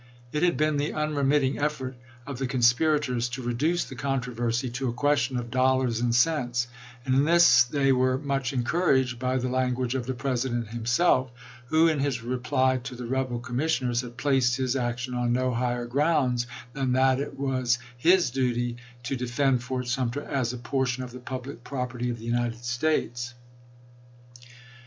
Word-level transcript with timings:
It 0.31 0.41
had 0.41 0.57
been 0.57 0.77
the 0.77 0.93
unremitting 0.93 1.59
effort 1.59 1.95
of 2.25 2.39
the 2.39 2.47
conspirators 2.47 3.29
to 3.29 3.43
reduce 3.43 3.83
the 3.85 3.93
controversy 3.93 4.67
to 4.71 4.89
a 4.89 4.93
question 4.93 5.37
of 5.37 5.51
dollars 5.51 5.99
and 5.99 6.15
cents, 6.15 6.67
and 7.05 7.13
in 7.13 7.25
this 7.25 7.61
they 7.65 7.91
were 7.91 8.17
much 8.17 8.51
encouraged 8.51 9.19
by 9.19 9.37
the 9.37 9.47
language 9.47 9.93
of 9.93 10.07
the 10.07 10.15
President 10.15 10.69
himself, 10.69 11.31
who 11.67 11.87
in 11.87 11.99
his 11.99 12.23
reply 12.23 12.77
to 12.77 12.95
the 12.95 13.05
rebel 13.05 13.37
commissioners 13.37 14.01
had 14.01 14.17
placed 14.17 14.55
his 14.57 14.75
action 14.75 15.13
on 15.13 15.33
no 15.33 15.53
higher 15.53 15.85
grounds 15.85 16.47
than 16.73 16.93
that 16.93 17.19
it 17.19 17.37
was 17.37 17.77
his" 17.95 18.31
duty 18.31 18.77
to 19.03 19.15
defend 19.15 19.61
Fort 19.61 19.87
Sumter 19.87 20.23
as 20.23 20.51
a 20.51 20.57
portion 20.57 21.03
of 21.03 21.11
the 21.11 21.19
public 21.19 21.63
prop 21.63 21.93
erty 21.93 22.09
of 22.09 22.17
the 22.17 22.25
United 22.25 22.65
States." 22.65 23.35